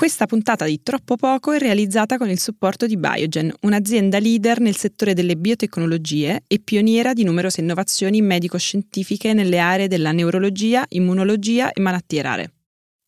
[0.00, 4.74] Questa puntata di Troppo Poco è realizzata con il supporto di Biogen, un'azienda leader nel
[4.74, 11.82] settore delle biotecnologie e pioniera di numerose innovazioni medico-scientifiche nelle aree della neurologia, immunologia e
[11.82, 12.52] malattie rare.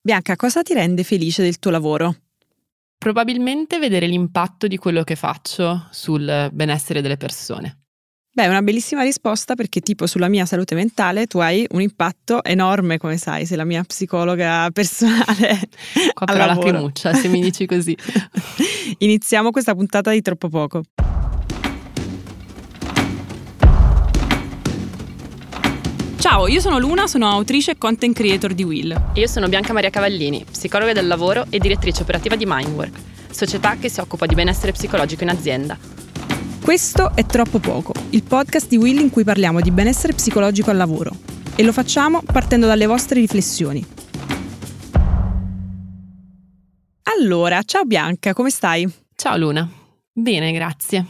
[0.02, 2.14] Bianca, cosa ti rende felice del tuo lavoro?
[2.98, 7.81] Probabilmente vedere l'impatto di quello che faccio sul benessere delle persone.
[8.34, 12.42] Beh, è una bellissima risposta perché tipo sulla mia salute mentale tu hai un impatto
[12.42, 15.68] enorme, come sai, sei la mia psicologa personale.
[16.14, 17.94] Copro la lacrimuccia se mi dici così.
[19.00, 20.82] Iniziamo questa puntata di troppo poco.
[26.16, 28.92] Ciao, io sono Luna, sono autrice e content creator di Will.
[29.12, 32.98] E io sono Bianca Maria Cavallini, psicologa del lavoro e direttrice operativa di Mindwork,
[33.30, 36.00] società che si occupa di benessere psicologico in azienda
[36.62, 40.76] questo è Troppo Poco, il podcast di Will in cui parliamo di benessere psicologico al
[40.76, 41.16] lavoro.
[41.56, 43.84] E lo facciamo partendo dalle vostre riflessioni.
[47.04, 48.86] Allora, ciao Bianca, come stai?
[49.14, 49.66] Ciao Luna.
[50.12, 51.06] Bene, grazie.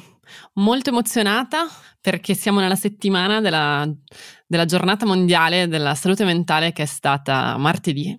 [0.54, 1.66] Molto emozionata
[2.00, 3.88] perché siamo nella settimana della,
[4.46, 8.16] della giornata mondiale della salute mentale che è stata martedì,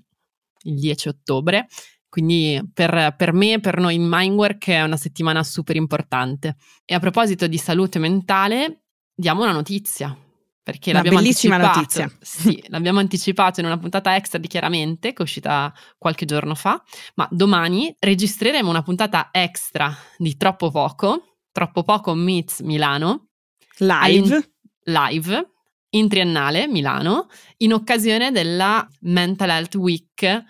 [0.63, 1.67] il 10 ottobre,
[2.13, 6.57] quindi per, per me, per noi in Mindwork è una settimana super importante.
[6.85, 8.83] E a proposito di salute mentale,
[9.15, 10.15] diamo una notizia.
[10.61, 12.07] Perché una l'abbiamo bellissima notizia.
[12.21, 16.83] Sì, l'abbiamo anticipato in una puntata extra di Chiaramente, che è uscita qualche giorno fa.
[17.15, 23.29] Ma domani registreremo una puntata extra di Troppo Poco, Troppo Poco Meets Milano.
[23.77, 24.35] Live.
[24.35, 24.49] In,
[24.83, 25.51] live,
[25.89, 27.25] in triennale Milano,
[27.57, 30.43] in occasione della Mental Health Week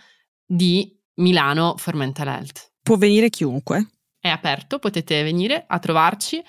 [0.45, 2.71] di Milano for Mental Health.
[2.81, 3.87] Può venire chiunque?
[4.19, 6.41] È aperto, potete venire a trovarci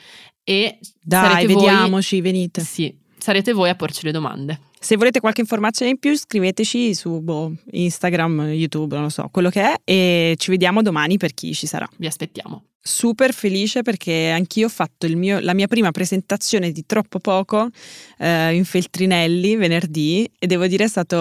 [0.42, 2.60] e dai, vediamoci, voi, venite.
[2.60, 4.60] Sì, sarete voi a porci le domande.
[4.78, 9.48] Se volete qualche informazione in più, scriveteci su boh, Instagram, YouTube, non lo so, quello
[9.48, 11.88] che è, e ci vediamo domani per chi ci sarà.
[11.96, 17.18] Vi aspettiamo super felice perché anch'io ho fatto mio, la mia prima presentazione di troppo
[17.18, 17.70] poco
[18.18, 21.16] eh, in Feltrinelli venerdì e devo dire è stato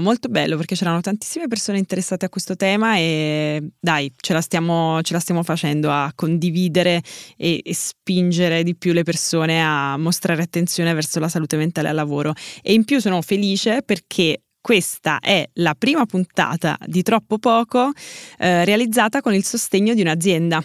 [0.00, 5.00] molto bello perché c'erano tantissime persone interessate a questo tema e dai, ce la stiamo,
[5.02, 7.00] ce la stiamo facendo a condividere
[7.36, 11.94] e, e spingere di più le persone a mostrare attenzione verso la salute mentale al
[11.94, 12.34] lavoro.
[12.62, 17.92] E in più sono felice perché questa è la prima puntata di Troppo Poco
[18.38, 20.60] eh, realizzata con il sostegno di un'azienda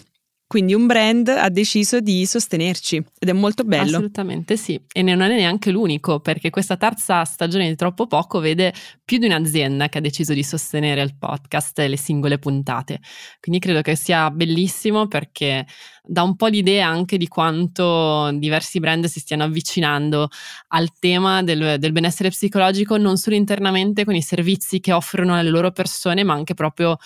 [0.51, 3.95] quindi un brand ha deciso di sostenerci ed è molto bello.
[3.95, 8.73] Assolutamente sì, e non è neanche l'unico perché questa terza stagione di Troppo Poco vede
[9.05, 12.99] più di un'azienda che ha deciso di sostenere il podcast e le singole puntate.
[13.39, 15.65] Quindi credo che sia bellissimo perché
[16.03, 20.27] dà un po' l'idea anche di quanto diversi brand si stiano avvicinando
[20.67, 25.49] al tema del, del benessere psicologico non solo internamente con i servizi che offrono alle
[25.49, 26.97] loro persone ma anche proprio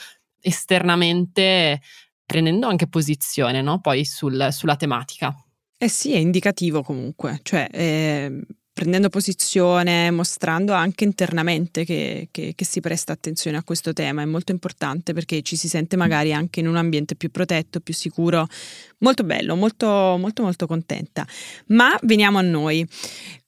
[0.46, 1.82] esternamente
[2.26, 3.80] prendendo anche posizione no?
[3.80, 5.36] poi sul, sulla tematica.
[5.78, 8.42] Eh sì, è indicativo comunque, cioè eh,
[8.76, 14.26] prendendo posizione, mostrando anche internamente che, che, che, si presta attenzione a questo tema, è
[14.26, 18.48] molto importante perché ci si sente magari anche in un ambiente più protetto, più sicuro,
[18.98, 21.26] molto bello, molto molto molto contenta.
[21.68, 22.86] Ma veniamo a noi.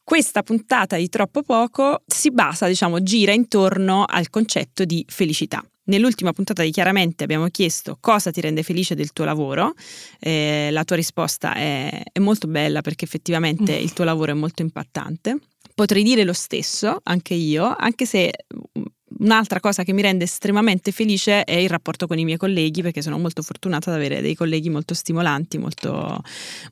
[0.01, 5.61] Questa puntata di troppo poco si basa, diciamo, gira intorno al concetto di felicità.
[5.87, 9.73] Nell'ultima puntata di Chiaramente abbiamo chiesto cosa ti rende felice del tuo lavoro.
[10.19, 13.81] Eh, la tua risposta è, è, molto bella perché effettivamente mm.
[13.81, 15.37] il tuo lavoro è molto impattante.
[15.73, 18.33] Potrei dire lo stesso, anche io, anche se
[18.77, 18.83] mm,
[19.19, 23.01] un'altra cosa che mi rende estremamente felice è il rapporto con i miei colleghi, perché
[23.01, 26.21] sono molto fortunata ad avere dei colleghi molto stimolanti, molto,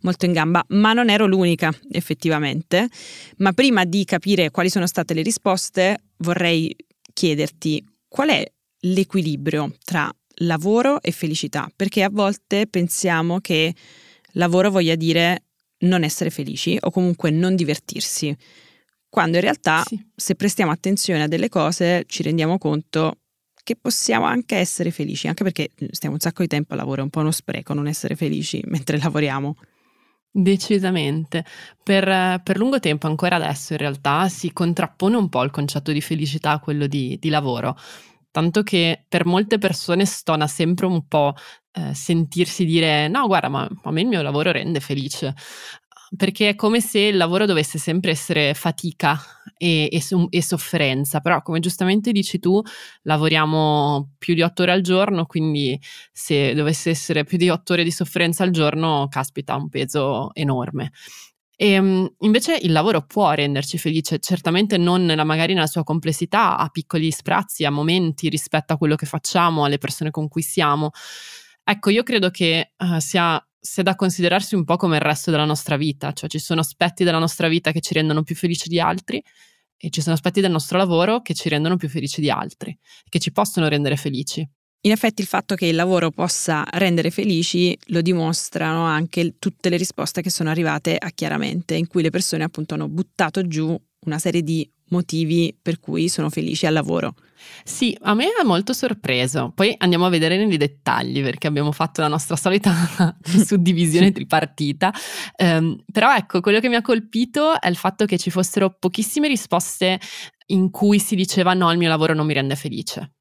[0.01, 2.89] molto in gamba, ma non ero l'unica effettivamente.
[3.37, 6.75] Ma prima di capire quali sono state le risposte, vorrei
[7.13, 8.53] chiederti qual è
[8.85, 13.73] l'equilibrio tra lavoro e felicità, perché a volte pensiamo che
[14.33, 15.43] lavoro voglia dire
[15.79, 18.35] non essere felici o comunque non divertirsi,
[19.09, 20.03] quando in realtà sì.
[20.13, 23.19] se prestiamo attenzione a delle cose ci rendiamo conto
[23.63, 27.03] che possiamo anche essere felici, anche perché stiamo un sacco di tempo a lavoro, è
[27.03, 29.55] un po' uno spreco non essere felici mentre lavoriamo.
[30.29, 31.45] Decisamente.
[31.81, 36.01] Per, per, lungo tempo, ancora adesso in realtà, si contrappone un po' il concetto di
[36.01, 37.77] felicità a quello di, di lavoro
[38.35, 41.33] tanto che per molte persone stona sempre un po'
[41.71, 45.33] eh, sentirsi dire no, guarda, ma a me il mio lavoro rende felice.
[46.17, 49.17] Perché è come se il lavoro dovesse sempre essere fatica
[49.57, 52.61] e, e, e sofferenza, però come giustamente dici tu,
[53.03, 55.79] lavoriamo più di otto ore al giorno, quindi
[56.11, 60.91] se dovesse essere più di otto ore di sofferenza al giorno, caspita, un peso enorme.
[61.57, 66.57] E ehm, invece il lavoro può renderci felice, certamente non nella, magari nella sua complessità,
[66.57, 70.91] a piccoli sprazzi, a momenti rispetto a quello che facciamo, alle persone con cui siamo.
[71.63, 75.45] Ecco, io credo che uh, sia, sia, da considerarsi un po' come il resto della
[75.45, 78.79] nostra vita, cioè ci sono aspetti della nostra vita che ci rendono più felici di
[78.79, 79.23] altri
[79.77, 82.77] e ci sono aspetti del nostro lavoro che ci rendono più felici di altri,
[83.09, 84.47] che ci possono rendere felici.
[84.85, 89.77] In effetti il fatto che il lavoro possa rendere felici lo dimostrano anche tutte le
[89.77, 94.19] risposte che sono arrivate a Chiaramente, in cui le persone appunto hanno buttato giù una
[94.19, 97.15] serie di motivi per cui sono felici al lavoro.
[97.63, 99.51] Sì, a me ha molto sorpreso.
[99.55, 102.71] Poi andiamo a vedere nei dettagli perché abbiamo fatto la nostra solita
[103.25, 104.93] suddivisione tripartita.
[105.37, 109.27] Um, però ecco, quello che mi ha colpito è il fatto che ci fossero pochissime
[109.27, 109.99] risposte
[110.47, 113.14] in cui si diceva no, il mio lavoro non mi rende felice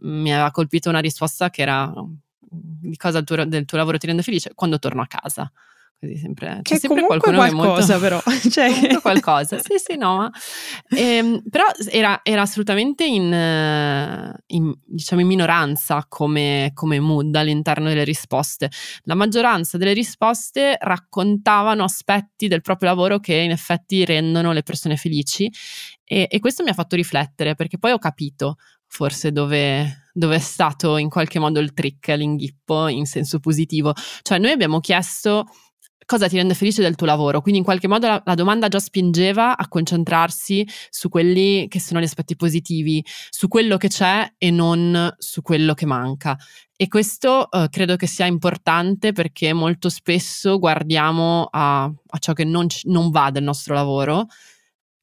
[0.00, 1.92] mi aveva colpito una risposta che era
[2.40, 5.50] di cosa tuo, del tuo lavoro ti rende felice quando torno a casa.
[6.04, 8.22] Così sempre, c'è sempre qualcuno qualcosa, che è molto, però.
[8.50, 9.00] Cioè...
[9.00, 10.30] qualcosa, sì, sì, no, ma,
[10.90, 18.04] ehm, però era, era assolutamente in, in, diciamo in minoranza come, come mood all'interno delle
[18.04, 18.70] risposte.
[19.04, 24.96] La maggioranza delle risposte raccontavano aspetti del proprio lavoro che in effetti rendono le persone
[24.96, 25.50] felici
[26.04, 28.56] e, e questo mi ha fatto riflettere perché poi ho capito
[28.94, 33.92] forse dove, dove, è stato in qualche modo il trick, l'inghippo in senso positivo.
[34.22, 35.46] Cioè noi abbiamo chiesto
[36.06, 38.78] cosa ti rende felice del tuo lavoro, quindi in qualche modo la, la, domanda già
[38.78, 44.50] spingeva a concentrarsi su quelli che sono gli aspetti positivi, su quello che c'è e
[44.50, 46.36] non su quello che manca.
[46.76, 52.44] E questo uh, credo che sia importante perché molto spesso guardiamo a, a ciò che
[52.44, 54.26] non, non va del nostro lavoro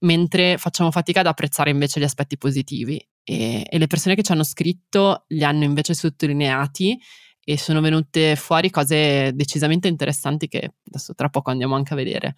[0.04, 4.32] mentre facciamo fatica ad apprezzare invece gli aspetti positivi e, e le persone che ci
[4.32, 7.00] hanno scritto li hanno invece sottolineati
[7.44, 12.36] e sono venute fuori cose decisamente interessanti che adesso tra poco andiamo anche a vedere.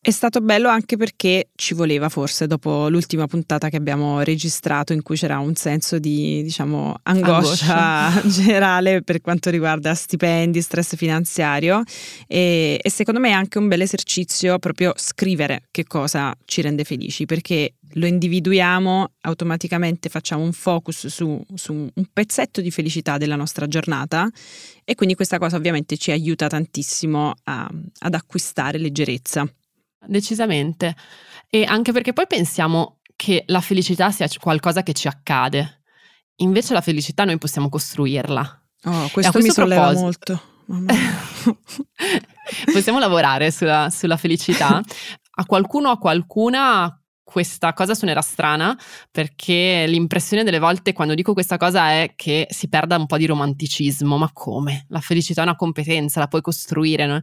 [0.00, 5.02] È stato bello anche perché ci voleva forse dopo l'ultima puntata che abbiamo registrato in
[5.02, 8.28] cui c'era un senso di diciamo angoscia, angoscia.
[8.30, 11.82] generale per quanto riguarda stipendi, stress finanziario
[12.28, 16.84] e, e, secondo me è anche un bel esercizio proprio scrivere che cosa ci rende
[16.84, 23.36] felici perché lo individuiamo automaticamente facciamo un focus su, su un pezzetto di felicità della
[23.36, 24.28] nostra giornata
[24.84, 27.68] e quindi questa cosa ovviamente ci aiuta tantissimo a,
[28.00, 29.46] ad acquistare leggerezza.
[30.06, 30.94] Decisamente.
[31.48, 35.82] E anche perché poi pensiamo che la felicità sia qualcosa che ci accade.
[36.36, 38.62] Invece la felicità noi possiamo costruirla.
[38.84, 40.40] Oh, questo, questo mi solleva molto.
[42.72, 44.80] possiamo lavorare sulla, sulla felicità.
[45.30, 46.97] A qualcuno o a qualcuna
[47.28, 48.74] questa cosa suonerà strana
[49.10, 53.26] perché l'impressione delle volte quando dico questa cosa è che si perda un po' di
[53.26, 54.16] romanticismo.
[54.16, 54.86] Ma come?
[54.88, 57.06] La felicità è una competenza, la puoi costruire.
[57.06, 57.20] No?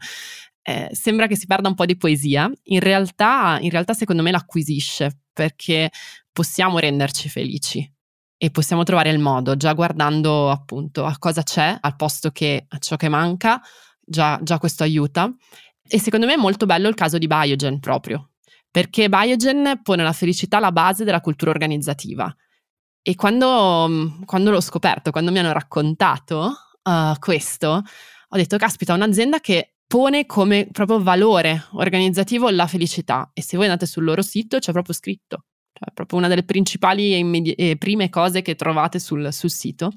[0.68, 4.32] eh, sembra che si perda un po' di poesia, in realtà, in realtà secondo me
[4.32, 5.92] l'acquisisce perché
[6.32, 7.88] possiamo renderci felici
[8.36, 12.78] e possiamo trovare il modo, già guardando appunto a cosa c'è al posto che a
[12.80, 13.62] ciò che manca,
[14.02, 15.32] già, già questo aiuta.
[15.88, 18.32] E secondo me è molto bello il caso di Biogen proprio,
[18.76, 22.36] perché Biogen pone la felicità alla base della cultura organizzativa.
[23.02, 29.40] E quando, quando l'ho scoperto, quando mi hanno raccontato uh, questo, ho detto, caspita, un'azienda
[29.40, 34.60] che pone come proprio valore organizzativo la felicità e se voi andate sul loro sito
[34.60, 39.00] c'è proprio scritto, cioè proprio una delle principali e, immedi- e prime cose che trovate
[39.00, 39.94] sul, sul sito.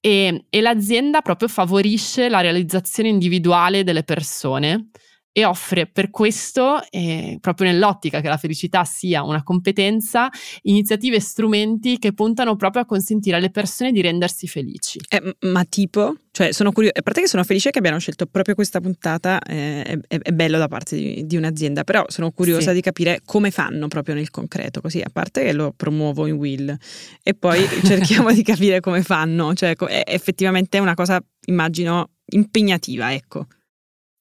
[0.00, 4.88] E, e l'azienda proprio favorisce la realizzazione individuale delle persone
[5.32, 10.28] e offre per questo, eh, proprio nell'ottica che la felicità sia una competenza,
[10.62, 15.00] iniziative e strumenti che puntano proprio a consentire alle persone di rendersi felici.
[15.08, 16.16] Eh, ma tipo?
[16.30, 19.82] Cioè, sono curiosa, a parte che sono felice che abbiano scelto proprio questa puntata, eh,
[19.82, 22.74] è, è, è, bello da parte di, di, un'azienda, però sono curiosa sì.
[22.74, 26.76] di capire come fanno proprio nel concreto, così a parte che lo promuovo in Will
[27.22, 33.46] e poi cerchiamo di capire come fanno, cioè è effettivamente una cosa, immagino, impegnativa, ecco.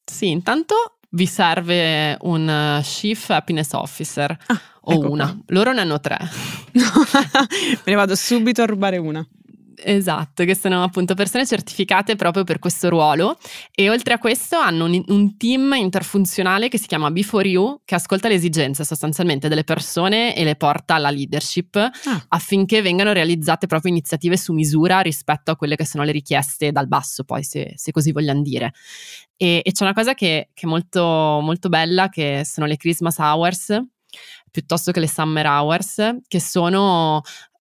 [0.04, 5.26] Sì, intanto vi serve un uh, Chief Happiness Officer ah, o ecco una.
[5.26, 5.38] Qua.
[5.48, 6.18] Loro ne hanno tre.
[6.72, 9.26] Me ne vado subito a rubare una.
[9.84, 13.38] Esatto, che sono appunto persone certificate proprio per questo ruolo
[13.74, 17.96] e oltre a questo hanno un, un, team interfunzionale che si chiama Before You che
[17.96, 22.26] ascolta le esigenze sostanzialmente delle persone e le porta alla leadership ah.
[22.30, 26.88] affinché vengano realizzate proprio iniziative su misura rispetto a quelle che sono le richieste dal
[26.88, 28.74] basso poi se, se così vogliamo dire.
[29.36, 33.18] E, e c'è una cosa che, che è molto, molto bella che sono le Christmas
[33.18, 33.82] Hours
[34.52, 37.22] piuttosto che le Summer Hours che sono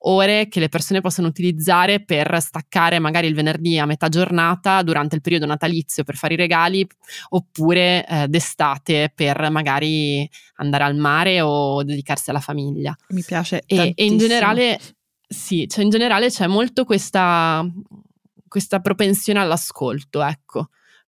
[0.09, 5.17] ore che le persone possono utilizzare per staccare magari il venerdì a metà giornata durante
[5.17, 6.87] il periodo natalizio per fare i regali
[7.31, 12.97] oppure eh, d'estate per magari andare al mare o dedicarsi alla famiglia.
[13.09, 13.63] Mi piace.
[13.67, 14.79] E, e in generale,
[15.27, 17.65] sì, cioè in generale c'è molto questa,
[18.47, 20.69] questa propensione all'ascolto, ecco,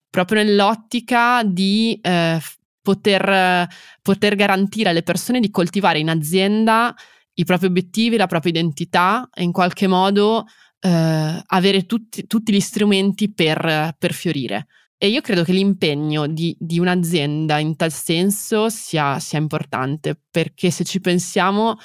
[0.10, 2.40] proprio nell'ottica di eh,
[2.82, 3.68] poter,
[4.02, 6.96] poter garantire alle persone di coltivare in azienda
[7.36, 10.46] i propri obiettivi, la propria identità e in qualche modo
[10.80, 14.68] eh, avere tutti, tutti, gli strumenti per, per, fiorire.
[14.98, 20.72] E io credo che l'impegno di, di un'azienda in tal senso sia, sia, importante, perché
[20.72, 21.78] se ci pensiamo,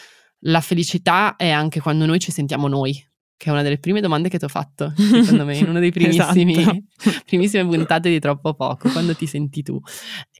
[0.44, 2.94] la felicità è anche quando noi ci sentiamo noi,
[3.36, 5.90] che è una delle prime domande che ti ho fatto, secondo me, in una dei
[5.92, 7.22] primissimi, esatto.
[7.26, 9.80] primissime puntate di Troppo Poco, quando ti senti tu.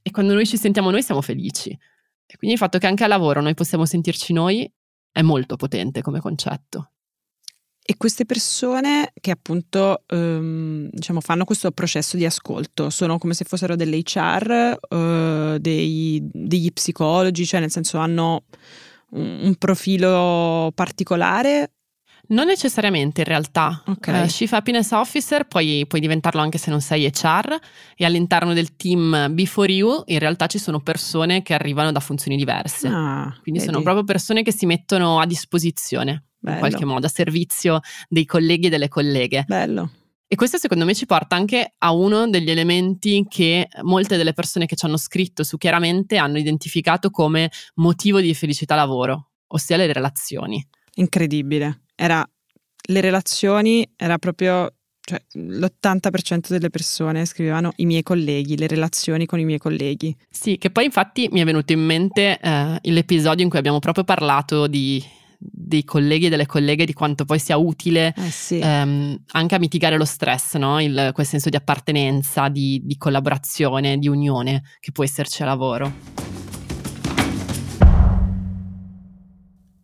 [0.01, 1.69] E quando noi ci sentiamo noi siamo felici.
[1.69, 4.71] E quindi il fatto che anche al lavoro noi possiamo sentirci noi
[5.11, 6.91] è molto potente come concetto.
[7.83, 13.43] E queste persone che appunto um, diciamo, fanno questo processo di ascolto sono come se
[13.43, 18.43] fossero delle HR, eh, dei, degli psicologi, cioè nel senso hanno
[19.11, 21.71] un, un profilo particolare
[22.27, 23.83] non necessariamente in realtà.
[23.85, 24.23] Okay.
[24.23, 27.57] Uh, Chief Happiness Officer puoi, puoi, diventarlo anche se non sei HR
[27.95, 32.37] e all'interno del team Before You in realtà ci sono persone che arrivano da funzioni
[32.37, 32.87] diverse.
[32.87, 33.71] Ah, Quindi vedi.
[33.71, 36.55] sono proprio persone che si mettono a disposizione Bello.
[36.55, 39.43] in qualche modo, a servizio dei colleghi e delle colleghe.
[39.47, 39.91] Bello.
[40.27, 44.65] E questo secondo me ci porta anche a uno degli elementi che molte delle persone
[44.65, 49.91] che ci hanno scritto su chiaramente hanno identificato come motivo di felicità lavoro, ossia le
[49.91, 50.65] relazioni.
[50.93, 52.27] Incredibile era
[52.87, 59.39] le relazioni, era proprio cioè, l'80% delle persone scrivevano i miei colleghi, le relazioni con
[59.39, 60.15] i miei colleghi.
[60.29, 64.03] Sì, che poi infatti mi è venuto in mente eh, l'episodio in cui abbiamo proprio
[64.03, 65.03] parlato di,
[65.37, 68.59] dei colleghi e delle colleghe di quanto poi sia utile eh sì.
[68.59, 70.81] ehm, anche a mitigare lo stress, no?
[70.81, 76.30] Il, quel senso di appartenenza, di, di collaborazione, di unione che può esserci a lavoro.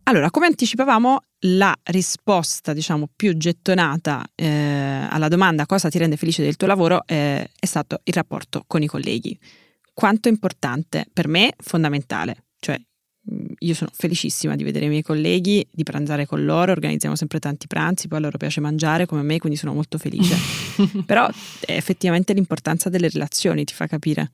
[0.08, 6.42] Allora, come anticipavamo, la risposta, diciamo, più gettonata eh, alla domanda cosa ti rende felice
[6.42, 9.38] del tuo lavoro eh, è stato il rapporto con i colleghi.
[9.92, 11.06] Quanto è importante?
[11.12, 12.44] Per me, fondamentale.
[12.58, 12.80] Cioè,
[13.30, 17.38] mm, io sono felicissima di vedere i miei colleghi, di pranzare con loro, organizziamo sempre
[17.38, 20.36] tanti pranzi, poi a loro piace mangiare come me, quindi sono molto felice.
[21.04, 21.28] Però
[21.66, 24.30] effettivamente l'importanza delle relazioni ti fa capire.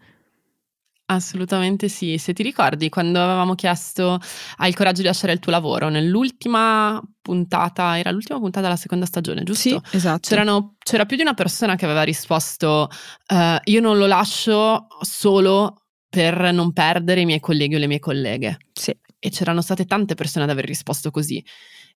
[1.06, 2.16] Assolutamente sì.
[2.16, 4.18] Se ti ricordi, quando avevamo chiesto
[4.56, 9.04] hai il coraggio di lasciare il tuo lavoro, nell'ultima puntata, era l'ultima puntata della seconda
[9.04, 9.68] stagione, giusto?
[9.68, 10.28] Sì, esatto.
[10.28, 12.88] C'erano, c'era più di una persona che aveva risposto
[13.28, 17.98] uh, io non lo lascio solo per non perdere i miei colleghi o le mie
[17.98, 18.56] colleghe.
[18.72, 18.96] Sì.
[19.18, 21.44] E c'erano state tante persone ad aver risposto così.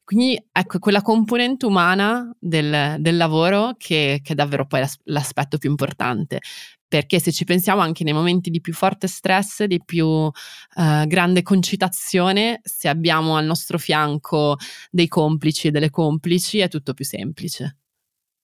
[0.04, 5.68] Quindi ecco, quella componente umana del, del lavoro che, che, è davvero poi l'aspetto più
[5.68, 6.40] importante
[6.88, 10.32] perché se ci pensiamo anche nei momenti di più forte stress, di più uh,
[11.06, 14.56] grande concitazione, se abbiamo al nostro fianco
[14.90, 17.76] dei complici e delle complici è tutto più semplice.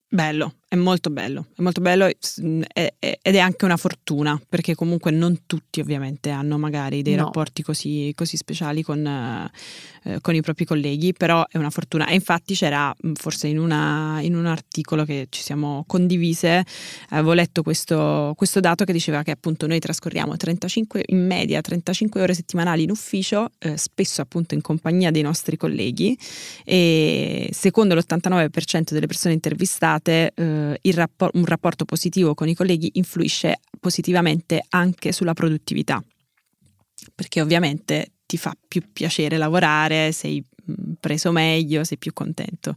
[0.06, 5.42] Bello, è molto bello, è molto bello ed è anche una fortuna perché comunque non
[5.46, 7.24] tutti ovviamente hanno magari dei no.
[7.24, 12.06] rapporti così, così, speciali con, eh, con, i propri colleghi, però è una fortuna.
[12.06, 16.64] E infatti c'era forse in, una, in un articolo che ci siamo condivise,
[17.10, 22.20] avevo letto questo, questo, dato che diceva che appunto noi trascorriamo 35, in media 35
[22.20, 26.18] ore settimanali in ufficio, eh, spesso appunto in compagnia dei nostri colleghi
[26.64, 32.90] e secondo l'89% delle persone intervistate eh, eh, rappor- un rapporto positivo con i colleghi
[32.94, 36.02] influisce positivamente anche sulla produttività,
[37.14, 42.76] perché ovviamente ti fa più piacere lavorare, sei mm, preso meglio, sei più contento.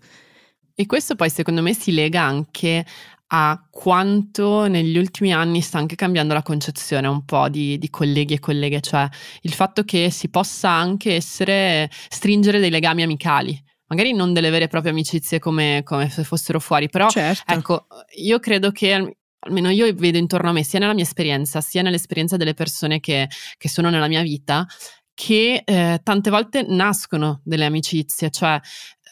[0.76, 2.86] E questo poi secondo me si lega anche
[3.30, 8.36] a quanto negli ultimi anni sta anche cambiando la concezione un po' di, di, colleghi
[8.36, 9.08] e colleghe, cioè
[9.42, 14.66] il fatto che si possa anche essere, stringere dei legami amicali magari non delle vere
[14.66, 17.52] e proprie amicizie come, come se fossero fuori, però certo.
[17.52, 21.82] ecco, io credo che almeno io vedo intorno a me, sia nella mia esperienza, sia
[21.82, 24.66] nell'esperienza delle persone che, che sono nella mia vita,
[25.14, 28.60] che eh, tante volte nascono delle amicizie, cioè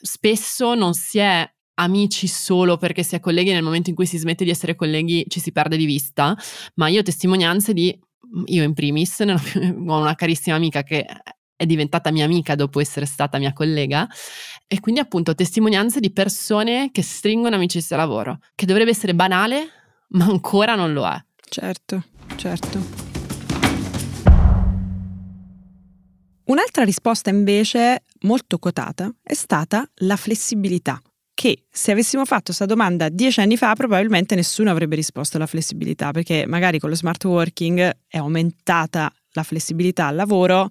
[0.02, 4.18] spesso non si è amici solo perché si è colleghi nel momento in cui si
[4.18, 6.36] smette di essere colleghi ci si perde di vista,
[6.76, 7.98] ma io ho testimonianze di
[8.46, 11.06] io in primis ho una carissima amica che
[11.56, 14.08] è diventata mia amica dopo essere stata mia collega
[14.68, 19.70] e quindi appunto testimonianze di persone che stringono amicizia lavoro, che dovrebbe essere banale,
[20.10, 21.18] ma ancora non lo è.
[21.48, 22.04] Certo,
[22.36, 23.14] certo.
[26.46, 31.02] Un'altra risposta invece molto quotata è stata la flessibilità
[31.36, 36.12] che se avessimo fatto questa domanda dieci anni fa probabilmente nessuno avrebbe risposto alla flessibilità
[36.12, 40.70] perché magari con lo smart working è aumentata la flessibilità al lavoro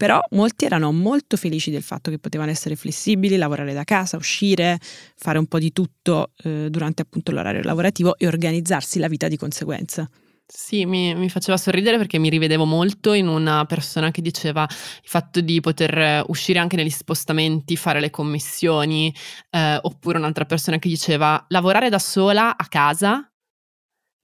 [0.00, 4.78] però molti erano molto felici del fatto che potevano essere flessibili, lavorare da casa, uscire,
[5.14, 9.36] fare un po' di tutto eh, durante appunto l'orario lavorativo e organizzarsi la vita di
[9.36, 10.08] conseguenza.
[10.46, 15.08] Sì, mi, mi, faceva sorridere perché mi rivedevo molto in una persona che diceva il
[15.08, 19.14] fatto di poter uscire anche negli spostamenti, fare le commissioni,
[19.50, 23.29] eh, oppure un'altra persona che diceva lavorare da sola a casa,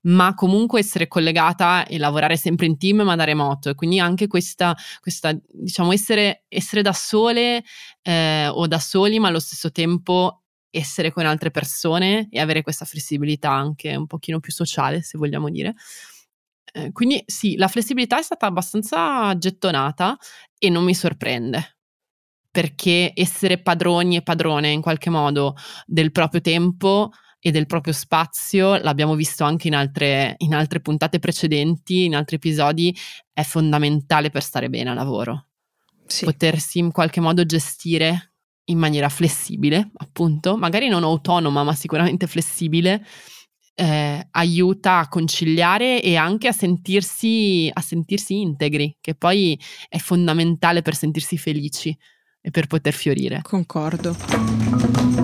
[0.07, 3.71] ma comunque essere collegata e lavorare sempre in team ma da remoto.
[3.71, 7.65] E quindi anche questa, questa diciamo, essere, essere da sole
[8.03, 12.85] eh, o da soli, ma allo stesso tempo essere con altre persone e avere questa
[12.85, 15.75] flessibilità anche un pochino più sociale, se vogliamo dire.
[16.73, 20.17] Eh, quindi sì, la flessibilità è stata abbastanza gettonata
[20.59, 21.79] e non mi sorprende,
[22.51, 27.11] perché essere padroni e padrone in qualche modo del proprio tempo
[27.47, 32.37] e del proprio spazio, l'abbiamo visto anche in altre, in altre puntate precedenti, in altri
[32.37, 32.93] episodi,
[33.33, 35.47] è fondamentale per stare bene a lavoro.
[36.07, 36.25] Sì.
[36.25, 38.33] Potersi in qualche modo gestire
[38.65, 43.07] in maniera flessibile, appunto, magari non autonoma, ma sicuramente flessibile,
[43.76, 49.57] eh, aiuta a conciliare e anche a sentirsi, a sentirsi integri, che poi
[49.88, 51.97] è fondamentale per sentirsi felici
[52.41, 53.38] e per poter fiorire.
[53.43, 55.16] Concordo.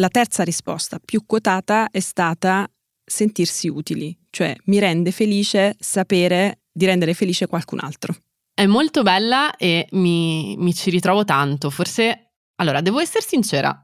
[0.00, 2.66] La terza risposta più quotata è stata
[3.04, 8.14] sentirsi utili, cioè mi rende felice sapere di rendere felice qualcun altro.
[8.54, 11.68] È molto bella e mi, mi ci ritrovo tanto.
[11.68, 13.78] Forse, allora, devo essere sincera,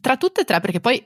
[0.00, 1.04] tra tutte e tre, perché poi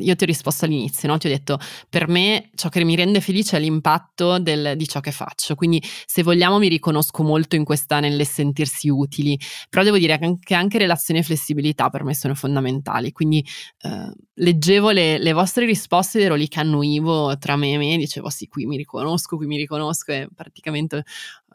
[0.00, 1.18] io ti ho risposto all'inizio, no?
[1.18, 1.58] ti ho detto
[1.88, 5.82] per me ciò che mi rende felice è l'impatto del, di ciò che faccio, quindi
[6.06, 9.38] se vogliamo mi riconosco molto in questa nel sentirsi utili,
[9.70, 13.44] però devo dire che anche relazione e flessibilità per me sono fondamentali, quindi
[13.82, 17.96] eh, leggevo le, le, vostre risposte ed ero lì che annuivo tra me e me,
[17.96, 21.04] dicevo sì qui mi riconosco, qui mi riconosco e praticamente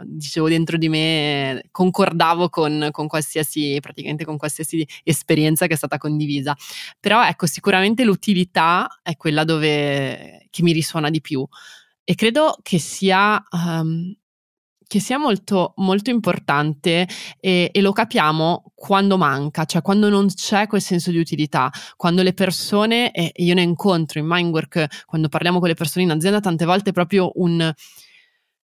[0.02, 5.98] dicevo dentro di me, concordavo con, con, qualsiasi, praticamente con qualsiasi esperienza che è stata
[5.98, 6.56] condivisa.
[7.00, 11.46] Però ecco, sicuramente l'utilità è quella dove, che mi risuona di più
[12.04, 13.42] e credo che sia...
[13.52, 14.16] Um,
[14.86, 17.08] che sia molto, molto importante
[17.40, 22.22] e, e, lo capiamo quando manca, cioè quando non c'è quel senso di utilità, quando
[22.22, 26.42] le persone, e io ne incontro in Mindwork, quando parliamo con le persone in azienda,
[26.42, 27.74] tante volte proprio un,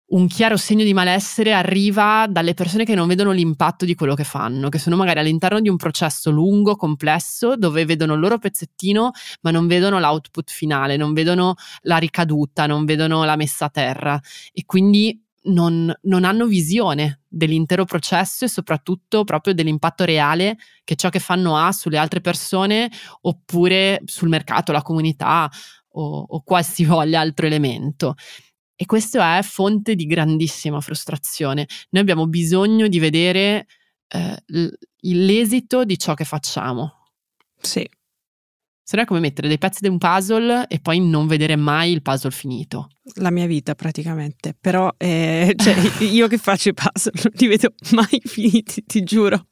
[0.09, 4.23] un chiaro segno di malessere arriva dalle persone che non vedono l'impatto di quello che
[4.23, 9.11] fanno, che sono magari all'interno di un processo lungo, complesso, dove vedono il loro pezzettino,
[9.41, 14.21] ma non vedono l'output finale, non vedono la ricaduta, non vedono la messa a terra
[14.53, 21.09] e quindi non, non hanno visione dell'intero processo e soprattutto proprio dell'impatto reale che ciò
[21.09, 22.91] che fanno ha sulle altre persone
[23.23, 25.51] oppure sul mercato, la comunità
[25.97, 28.15] o, o qualsivoglia altro elemento.
[28.77, 31.67] E questo è fonte di grandissima frustrazione.
[31.91, 33.67] Noi abbiamo bisogno di vedere
[34.09, 34.43] eh,
[35.01, 37.09] l'esito di ciò che facciamo.
[37.59, 37.89] Sì.
[38.89, 41.91] Se no è come mettere dei pezzi di un puzzle e poi non vedere mai
[41.91, 47.13] il puzzle finito la mia vita praticamente, però eh, cioè, io che faccio i puzzle
[47.23, 49.47] non li vedo mai finiti, ti giuro.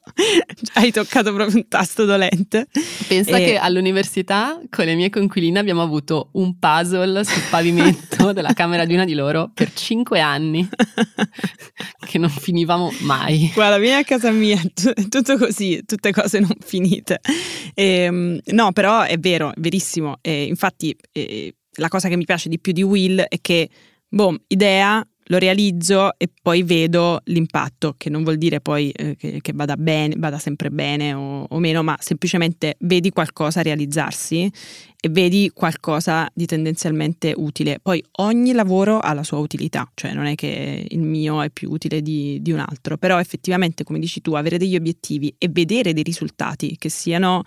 [0.74, 2.66] Hai toccato proprio un tasto dolente.
[3.06, 3.44] Pensa e...
[3.44, 8.94] che all'università con le mie conquiline abbiamo avuto un puzzle sul pavimento della camera di
[8.94, 10.68] una di loro per cinque anni,
[12.06, 13.50] che non finivamo mai.
[13.54, 17.20] Guarda, vieni a casa mia, t- tutto così, tutte cose non finite.
[17.72, 20.18] E, ehm, no, però è vero, verissimo.
[20.20, 20.94] E infatti...
[21.12, 23.68] Eh, la cosa che mi piace di più di Will è che,
[24.08, 29.38] boh, idea, lo realizzo e poi vedo l'impatto, che non vuol dire poi eh, che,
[29.40, 34.50] che, vada bene, vada sempre bene o, o, meno, ma semplicemente vedi qualcosa realizzarsi
[35.00, 37.78] e vedi qualcosa di tendenzialmente utile.
[37.80, 41.70] Poi ogni lavoro ha la sua utilità, cioè non è che il mio è più
[41.70, 45.94] utile di, di un altro, però effettivamente, come dici tu, avere degli obiettivi e vedere
[45.94, 47.42] dei risultati che siano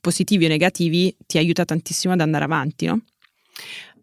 [0.00, 3.00] positivi o negativi ti aiuta tantissimo ad andare avanti, no?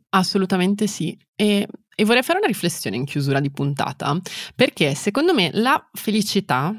[0.09, 1.17] Assolutamente sì.
[1.35, 4.17] E, e vorrei fare una riflessione in chiusura di puntata,
[4.55, 6.73] perché secondo me la felicità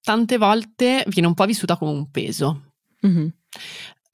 [0.00, 2.72] tante volte viene un po' vissuta come un peso.
[3.06, 3.26] Mm-hmm.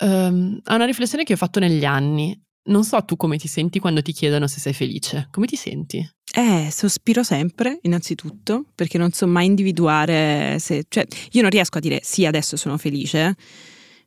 [0.01, 2.39] Um, è una riflessione che ho fatto negli anni.
[2.67, 5.29] Non so tu come ti senti quando ti chiedono se sei felice.
[5.31, 6.05] Come ti senti?
[6.35, 10.87] Eh, sospiro sempre, innanzitutto, perché non so mai individuare se...
[10.89, 13.37] Cioè, io non riesco a dire sì, adesso sono felice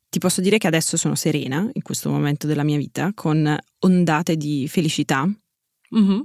[0.09, 4.37] ti posso dire che adesso sono serena in questo momento della mia vita, con ondate
[4.37, 5.27] di felicità.
[5.95, 6.19] Mm-hmm.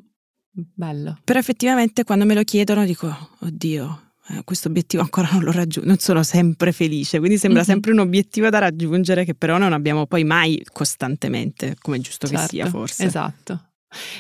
[0.75, 1.19] Bello.
[1.25, 5.89] Però effettivamente quando me lo chiedono dico, oddio, eh, questo obiettivo ancora non l'ho raggiunto,
[5.89, 7.71] non sono sempre felice, quindi sembra mm-hmm.
[7.71, 12.27] sempre un obiettivo da raggiungere che però non abbiamo poi mai costantemente, come è giusto
[12.27, 13.05] certo, che sia certo, forse.
[13.05, 13.71] Esatto.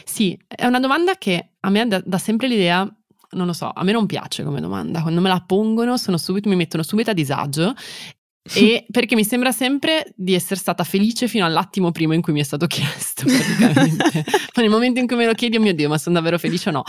[0.04, 2.90] Sì, è una domanda che a me dà, dà sempre l'idea
[3.32, 5.00] non lo so, a me non piace come domanda.
[5.00, 7.74] Quando me la pongono, subito, mi mettono subito a disagio.
[8.42, 12.40] E perché mi sembra sempre di essere stata felice fino all'attimo prima in cui mi
[12.40, 14.24] è stato chiesto, praticamente.
[14.54, 16.70] Ma nel momento in cui me lo chiedi, oh mio Dio, ma sono davvero felice
[16.70, 16.82] o no?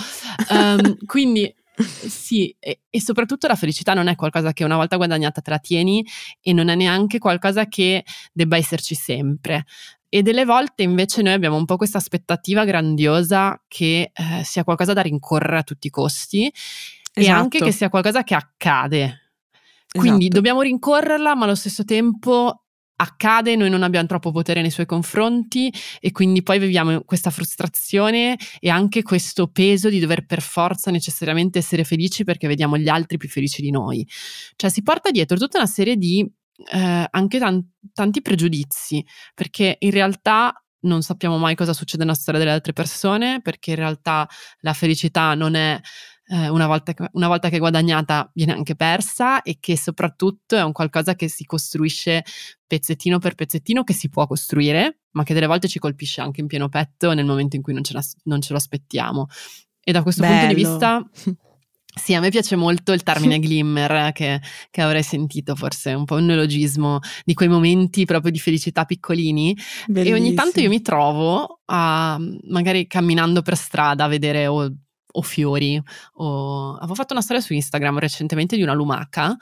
[0.49, 5.41] Um, quindi sì, e, e, soprattutto la felicità non è qualcosa che una volta guadagnata
[5.41, 6.05] te la tieni
[6.41, 9.65] e non è neanche qualcosa che debba esserci sempre.
[10.09, 14.93] E delle volte invece noi abbiamo un po' questa aspettativa grandiosa che eh, sia qualcosa
[14.93, 17.11] da rincorrere a tutti i costi esatto.
[17.13, 19.22] e anche che sia qualcosa che accade.
[19.99, 20.35] Quindi esatto.
[20.35, 22.63] dobbiamo rincorrerla, ma allo stesso tempo
[22.95, 28.37] accade, noi non abbiamo troppo potere nei suoi confronti e quindi poi viviamo questa frustrazione
[28.59, 33.17] e anche questo peso di dover per forza necessariamente essere felici perché vediamo gli altri
[33.17, 34.07] più felici di noi.
[34.55, 36.29] Cioè si porta dietro tutta una serie di
[36.71, 42.39] eh, anche tan- tanti pregiudizi, perché in realtà non sappiamo mai cosa succede nella storia
[42.39, 44.27] delle altre persone, perché in realtà
[44.59, 45.79] la felicità non è
[46.33, 50.63] eh, una, volta che, una volta che guadagnata viene anche persa e che soprattutto è
[50.63, 52.25] un qualcosa che si costruisce
[52.65, 56.47] pezzettino per pezzettino, che si può costruire, ma che delle volte ci colpisce anche in
[56.47, 59.27] pieno petto nel momento in cui non ce, la, non ce lo aspettiamo.
[59.79, 60.39] E da questo Bello.
[60.39, 61.09] punto di vista...
[61.95, 64.41] Sì, a me piace molto il termine glimmer che,
[64.71, 69.55] che, avrei sentito, forse un po' un neologismo di quei momenti proprio di felicità piccolini.
[69.85, 70.17] Bellissimo.
[70.17, 74.73] E ogni tanto io mi trovo a, magari camminando per strada a vedere o
[75.13, 75.81] o fiori.
[76.15, 76.75] O...
[76.75, 79.35] Avevo fatto una storia su Instagram recentemente di una lumaca.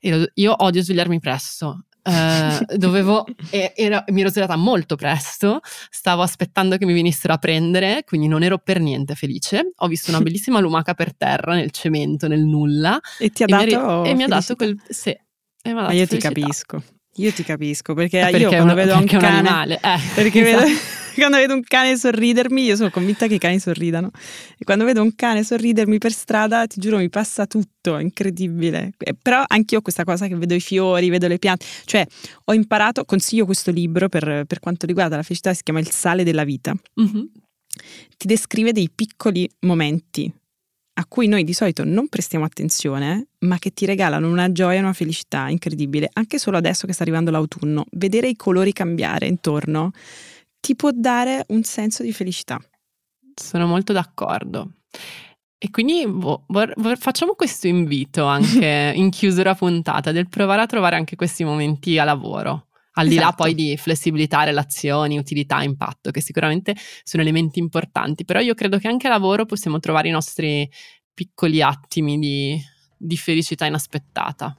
[0.00, 1.84] E io odio svegliarmi presto.
[2.08, 7.38] Uh, dovevo, e, era, mi ero svegliata molto presto, stavo aspettando che mi venissero a
[7.38, 9.72] prendere, quindi non ero per niente felice.
[9.76, 12.98] Ho visto una bellissima lumaca per terra, nel cemento, nel nulla.
[13.18, 14.04] E ti ha dato?
[14.04, 14.80] E mi ha dato quel...
[14.88, 15.16] Sì.
[15.64, 16.16] Ma io felicità.
[16.16, 16.82] ti capisco.
[17.16, 20.64] Io ti capisco perché, perché io quando vedo un cane, un animale, eh, perché esatto.
[20.64, 20.78] vedo
[21.20, 24.10] quando vedo un cane sorridermi, io sono convinta che i cani sorridano.
[24.58, 28.92] E quando vedo un cane sorridermi per strada, ti giuro, mi passa tutto, è incredibile.
[28.98, 31.64] Eh, però anch'io ho questa cosa che vedo i fiori, vedo le piante.
[31.84, 32.06] Cioè,
[32.44, 36.24] ho imparato, consiglio questo libro per, per quanto riguarda la felicità, si chiama Il sale
[36.24, 36.74] della vita.
[37.00, 37.24] Mm-hmm.
[38.16, 40.32] Ti descrive dei piccoli momenti
[40.98, 44.82] a cui noi di solito non prestiamo attenzione, ma che ti regalano una gioia e
[44.82, 47.86] una felicità incredibile, anche solo adesso che sta arrivando l'autunno.
[47.92, 49.92] Vedere i colori cambiare intorno
[50.60, 52.58] ti può dare un senso di felicità.
[53.34, 54.72] Sono molto d'accordo.
[55.60, 60.96] E quindi vo- vor- facciamo questo invito anche in chiusura puntata del provare a trovare
[60.96, 62.68] anche questi momenti a lavoro.
[62.92, 63.28] Al di esatto.
[63.28, 68.78] là poi di flessibilità, relazioni, utilità, impatto, che sicuramente sono elementi importanti, però io credo
[68.78, 70.68] che anche a lavoro possiamo trovare i nostri
[71.14, 72.60] piccoli attimi di,
[72.96, 74.56] di felicità inaspettata.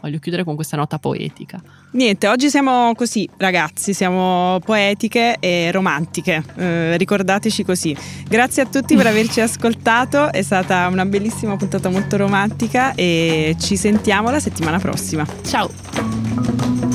[0.00, 1.60] Voglio chiudere con questa nota poetica.
[1.92, 7.96] Niente, oggi siamo così, ragazzi, siamo poetiche e romantiche, eh, ricordateci così.
[8.28, 13.76] Grazie a tutti per averci ascoltato, è stata una bellissima puntata molto romantica e ci
[13.76, 15.26] sentiamo la settimana prossima.
[15.42, 16.89] Ciao!